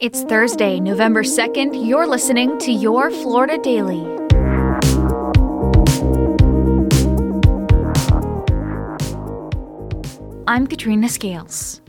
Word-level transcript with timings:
It's 0.00 0.22
Thursday, 0.22 0.80
November 0.80 1.22
2nd. 1.22 1.86
You're 1.86 2.06
listening 2.06 2.56
to 2.60 2.72
Your 2.72 3.10
Florida 3.10 3.58
Daily. 3.58 4.00
I'm 10.46 10.66
Katrina 10.66 11.06
Scales. 11.06 11.82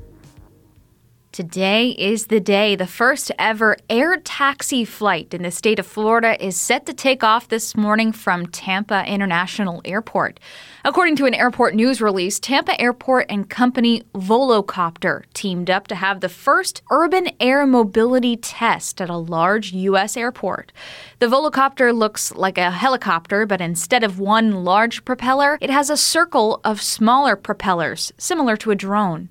Today 1.32 1.92
is 1.92 2.26
the 2.26 2.42
day 2.42 2.76
the 2.76 2.86
first 2.86 3.32
ever 3.40 3.78
air 3.90 4.18
taxi 4.18 4.84
flight 4.84 5.34
in 5.34 5.44
the 5.44 5.52
state 5.52 5.80
of 5.80 5.88
Florida 5.88 6.36
is 6.46 6.60
set 6.60 6.86
to 6.88 6.94
take 6.94 7.24
off 7.24 7.48
this 7.48 7.74
morning 7.74 8.12
from 8.12 8.48
Tampa 8.48 9.06
International 9.08 9.82
Airport. 9.86 10.42
According 10.84 11.16
to 11.16 11.26
an 11.26 11.34
airport 11.34 11.74
news 11.74 12.02
release, 12.02 12.38
Tampa 12.38 12.80
Airport 12.82 13.28
and 13.30 13.50
company 13.50 14.04
Volocopter 14.14 15.24
teamed 15.34 15.70
up 15.70 15.88
to 15.88 15.96
have 15.96 16.20
the 16.20 16.28
first 16.28 16.82
urban 16.92 17.30
air 17.40 17.66
mobility 17.66 18.36
test 18.36 19.00
at 19.00 19.10
a 19.10 19.16
large 19.16 19.72
U.S. 19.72 20.18
airport. 20.18 20.74
The 21.20 21.28
Volocopter 21.28 21.98
looks 21.98 22.34
like 22.34 22.58
a 22.58 22.72
helicopter, 22.72 23.46
but 23.46 23.62
instead 23.62 24.04
of 24.04 24.20
one 24.20 24.66
large 24.66 25.06
propeller, 25.06 25.58
it 25.62 25.70
has 25.70 25.90
a 25.90 25.96
circle 25.96 26.60
of 26.66 26.82
smaller 26.82 27.38
propellers, 27.38 28.12
similar 28.18 28.58
to 28.58 28.72
a 28.72 28.76
drone. 28.76 29.30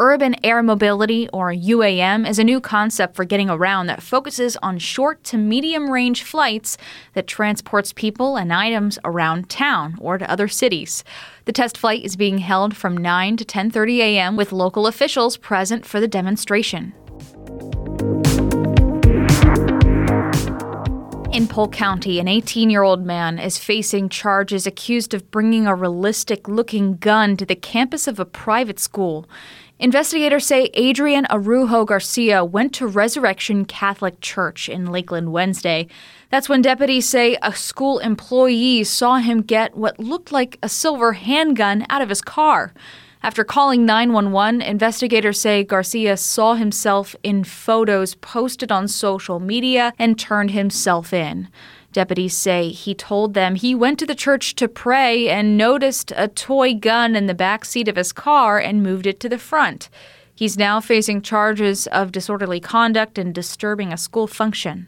Urban 0.00 0.36
Air 0.44 0.62
Mobility, 0.62 1.28
or 1.30 1.52
UAM, 1.52 2.28
is 2.28 2.38
a 2.38 2.44
new 2.44 2.60
concept 2.60 3.16
for 3.16 3.24
getting 3.24 3.50
around 3.50 3.88
that 3.88 4.00
focuses 4.00 4.56
on 4.58 4.78
short 4.78 5.24
to 5.24 5.36
medium 5.36 5.90
range 5.90 6.22
flights 6.22 6.78
that 7.14 7.26
transports 7.26 7.92
people 7.92 8.36
and 8.36 8.52
items 8.52 9.00
around 9.04 9.50
town 9.50 9.98
or 10.00 10.16
to 10.16 10.30
other 10.30 10.46
cities. 10.46 11.02
The 11.46 11.52
test 11.52 11.76
flight 11.76 12.04
is 12.04 12.14
being 12.14 12.38
held 12.38 12.76
from 12.76 12.96
9 12.96 13.38
to 13.38 13.44
10:30 13.44 13.98
a.m. 13.98 14.36
with 14.36 14.52
local 14.52 14.86
officials 14.86 15.36
present 15.36 15.84
for 15.84 15.98
the 15.98 16.06
demonstration. 16.06 16.94
In 21.32 21.46
Polk 21.46 21.72
County, 21.72 22.18
an 22.20 22.26
18 22.26 22.70
year 22.70 22.82
old 22.82 23.04
man 23.04 23.38
is 23.38 23.58
facing 23.58 24.08
charges 24.08 24.66
accused 24.66 25.12
of 25.12 25.30
bringing 25.30 25.66
a 25.66 25.74
realistic 25.74 26.48
looking 26.48 26.96
gun 26.96 27.36
to 27.36 27.44
the 27.44 27.54
campus 27.54 28.06
of 28.06 28.18
a 28.18 28.24
private 28.24 28.78
school. 28.78 29.28
Investigators 29.80 30.44
say 30.44 30.70
Adrian 30.74 31.24
Arujo 31.30 31.86
Garcia 31.86 32.44
went 32.44 32.74
to 32.74 32.86
Resurrection 32.88 33.64
Catholic 33.64 34.20
Church 34.20 34.68
in 34.68 34.90
Lakeland 34.90 35.30
Wednesday. 35.30 35.86
That's 36.30 36.48
when 36.48 36.62
deputies 36.62 37.08
say 37.08 37.38
a 37.42 37.54
school 37.54 38.00
employee 38.00 38.82
saw 38.82 39.18
him 39.18 39.40
get 39.40 39.76
what 39.76 40.00
looked 40.00 40.32
like 40.32 40.58
a 40.64 40.68
silver 40.68 41.12
handgun 41.12 41.86
out 41.90 42.02
of 42.02 42.08
his 42.08 42.20
car. 42.20 42.74
After 43.22 43.42
calling 43.42 43.84
911, 43.84 44.62
investigators 44.62 45.40
say 45.40 45.64
Garcia 45.64 46.16
saw 46.16 46.54
himself 46.54 47.16
in 47.22 47.42
photos 47.42 48.14
posted 48.14 48.70
on 48.70 48.86
social 48.86 49.40
media 49.40 49.92
and 49.98 50.18
turned 50.18 50.52
himself 50.52 51.12
in. 51.12 51.48
Deputies 51.92 52.36
say 52.36 52.68
he 52.68 52.94
told 52.94 53.34
them 53.34 53.56
he 53.56 53.74
went 53.74 53.98
to 53.98 54.06
the 54.06 54.14
church 54.14 54.54
to 54.54 54.68
pray 54.68 55.28
and 55.28 55.56
noticed 55.56 56.12
a 56.16 56.28
toy 56.28 56.74
gun 56.74 57.16
in 57.16 57.26
the 57.26 57.34
back 57.34 57.64
seat 57.64 57.88
of 57.88 57.96
his 57.96 58.12
car 58.12 58.58
and 58.58 58.82
moved 58.82 59.06
it 59.06 59.18
to 59.20 59.28
the 59.28 59.38
front. 59.38 59.88
He's 60.34 60.56
now 60.56 60.80
facing 60.80 61.22
charges 61.22 61.88
of 61.88 62.12
disorderly 62.12 62.60
conduct 62.60 63.18
and 63.18 63.34
disturbing 63.34 63.92
a 63.92 63.96
school 63.96 64.28
function. 64.28 64.86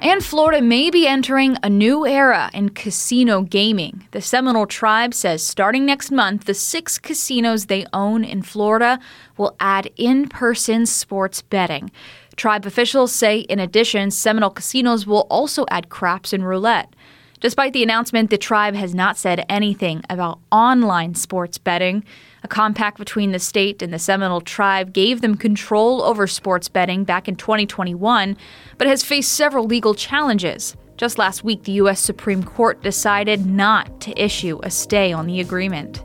And 0.00 0.24
Florida 0.24 0.62
may 0.62 0.90
be 0.90 1.08
entering 1.08 1.56
a 1.60 1.68
new 1.68 2.06
era 2.06 2.50
in 2.54 2.68
casino 2.68 3.42
gaming. 3.42 4.06
The 4.12 4.20
Seminole 4.20 4.66
Tribe 4.66 5.12
says 5.12 5.42
starting 5.44 5.84
next 5.84 6.12
month, 6.12 6.44
the 6.44 6.54
six 6.54 6.98
casinos 6.98 7.66
they 7.66 7.84
own 7.92 8.22
in 8.22 8.42
Florida 8.42 9.00
will 9.36 9.56
add 9.58 9.90
in 9.96 10.28
person 10.28 10.86
sports 10.86 11.42
betting. 11.42 11.90
Tribe 12.36 12.64
officials 12.64 13.10
say, 13.10 13.40
in 13.40 13.58
addition, 13.58 14.12
Seminole 14.12 14.50
casinos 14.50 15.04
will 15.04 15.26
also 15.30 15.66
add 15.68 15.88
craps 15.88 16.32
and 16.32 16.46
roulette. 16.46 16.94
Despite 17.40 17.72
the 17.72 17.84
announcement, 17.84 18.30
the 18.30 18.38
tribe 18.38 18.74
has 18.74 18.94
not 18.94 19.16
said 19.16 19.46
anything 19.48 20.02
about 20.10 20.40
online 20.50 21.14
sports 21.14 21.56
betting. 21.56 22.04
A 22.42 22.48
compact 22.48 22.98
between 22.98 23.30
the 23.30 23.38
state 23.38 23.80
and 23.80 23.92
the 23.92 23.98
Seminole 23.98 24.40
tribe 24.40 24.92
gave 24.92 25.20
them 25.20 25.36
control 25.36 26.02
over 26.02 26.26
sports 26.26 26.68
betting 26.68 27.04
back 27.04 27.28
in 27.28 27.36
2021, 27.36 28.36
but 28.76 28.88
has 28.88 29.04
faced 29.04 29.32
several 29.32 29.66
legal 29.66 29.94
challenges. 29.94 30.76
Just 30.96 31.16
last 31.16 31.44
week, 31.44 31.62
the 31.62 31.72
U.S. 31.72 32.00
Supreme 32.00 32.42
Court 32.42 32.82
decided 32.82 33.46
not 33.46 34.00
to 34.00 34.20
issue 34.20 34.58
a 34.64 34.70
stay 34.70 35.12
on 35.12 35.26
the 35.26 35.38
agreement. 35.38 36.02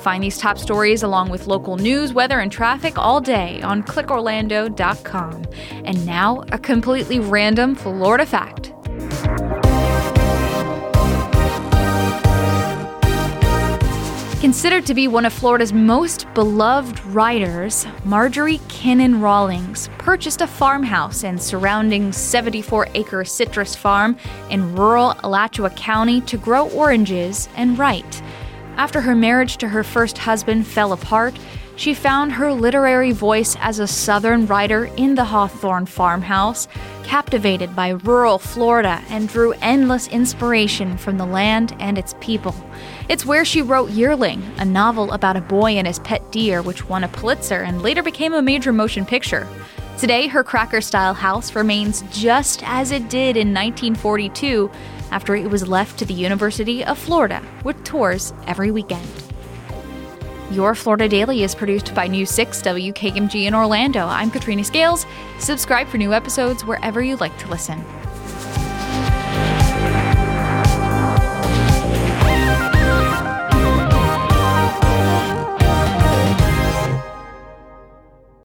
Find 0.00 0.22
these 0.22 0.38
top 0.38 0.58
stories 0.58 1.02
along 1.02 1.30
with 1.30 1.46
local 1.46 1.76
news, 1.78 2.12
weather, 2.12 2.40
and 2.40 2.52
traffic 2.52 2.98
all 2.98 3.22
day 3.22 3.62
on 3.62 3.82
clickorlando.com. 3.82 5.46
And 5.84 6.06
now, 6.06 6.44
a 6.52 6.58
completely 6.58 7.20
random 7.20 7.74
Florida 7.74 8.26
fact. 8.26 8.65
Considered 14.46 14.86
to 14.86 14.94
be 14.94 15.08
one 15.08 15.24
of 15.24 15.32
Florida's 15.32 15.72
most 15.72 16.32
beloved 16.32 17.04
writers, 17.06 17.84
Marjorie 18.04 18.58
Kinnan 18.68 19.20
Rawlings 19.20 19.88
purchased 19.98 20.40
a 20.40 20.46
farmhouse 20.46 21.24
and 21.24 21.42
surrounding 21.42 22.12
74 22.12 22.86
acre 22.94 23.24
citrus 23.24 23.74
farm 23.74 24.16
in 24.48 24.76
rural 24.76 25.16
Alachua 25.24 25.70
County 25.70 26.20
to 26.20 26.38
grow 26.38 26.68
oranges 26.68 27.48
and 27.56 27.76
write. 27.76 28.22
After 28.76 29.00
her 29.00 29.14
marriage 29.14 29.56
to 29.58 29.68
her 29.68 29.82
first 29.82 30.18
husband 30.18 30.66
fell 30.66 30.92
apart, 30.92 31.34
she 31.76 31.94
found 31.94 32.32
her 32.32 32.52
literary 32.52 33.12
voice 33.12 33.56
as 33.60 33.78
a 33.78 33.86
Southern 33.86 34.46
writer 34.46 34.86
in 34.96 35.14
the 35.14 35.24
Hawthorne 35.24 35.86
farmhouse, 35.86 36.68
captivated 37.02 37.76
by 37.76 37.90
rural 37.90 38.38
Florida, 38.38 39.02
and 39.08 39.28
drew 39.28 39.52
endless 39.60 40.08
inspiration 40.08 40.96
from 40.96 41.18
the 41.18 41.26
land 41.26 41.74
and 41.78 41.96
its 41.96 42.14
people. 42.20 42.54
It's 43.08 43.26
where 43.26 43.44
she 43.44 43.62
wrote 43.62 43.90
Yearling, 43.90 44.42
a 44.58 44.64
novel 44.64 45.12
about 45.12 45.36
a 45.36 45.42
boy 45.42 45.72
and 45.72 45.86
his 45.86 45.98
pet 45.98 46.30
deer, 46.32 46.62
which 46.62 46.88
won 46.88 47.04
a 47.04 47.08
Pulitzer 47.08 47.60
and 47.60 47.82
later 47.82 48.02
became 48.02 48.34
a 48.34 48.42
major 48.42 48.72
motion 48.72 49.04
picture. 49.06 49.46
Today, 49.98 50.26
her 50.26 50.44
cracker 50.44 50.82
style 50.82 51.14
house 51.14 51.54
remains 51.54 52.02
just 52.10 52.62
as 52.64 52.90
it 52.90 53.08
did 53.08 53.36
in 53.36 53.54
1942 53.54 54.70
after 55.10 55.34
it 55.34 55.50
was 55.50 55.68
left 55.68 55.98
to 55.98 56.04
the 56.04 56.14
University 56.14 56.84
of 56.84 56.98
Florida, 56.98 57.42
with 57.64 57.82
tours 57.84 58.32
every 58.46 58.70
weekend. 58.70 59.06
Your 60.50 60.74
Florida 60.74 61.08
Daily 61.08 61.42
is 61.42 61.54
produced 61.54 61.94
by 61.94 62.06
News 62.06 62.30
6 62.30 62.62
WKMG 62.62 63.46
in 63.46 63.54
Orlando. 63.54 64.06
I'm 64.06 64.30
Katrina 64.30 64.62
Scales. 64.62 65.04
Subscribe 65.38 65.88
for 65.88 65.98
new 65.98 66.12
episodes 66.12 66.64
wherever 66.64 67.02
you 67.02 67.16
like 67.16 67.36
to 67.38 67.48
listen. 67.48 67.84